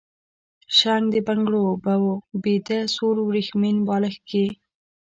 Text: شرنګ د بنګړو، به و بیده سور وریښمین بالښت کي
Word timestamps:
شرنګ 0.77 1.05
د 1.13 1.15
بنګړو، 1.27 1.65
به 1.83 1.93
و 2.03 2.05
بیده 2.43 2.79
سور 2.95 3.15
وریښمین 3.21 3.77
بالښت 3.87 4.21
کي 4.29 4.45